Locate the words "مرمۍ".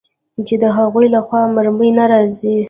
1.55-1.89